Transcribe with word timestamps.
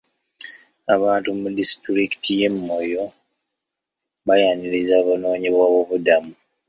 Abantu 0.95 1.29
mu 1.39 1.47
disitulikiti 1.57 2.29
y'e 2.39 2.49
Moyo 2.67 3.03
baayaniriza 4.25 4.93
abanoonyiboobubudamu. 5.01 6.33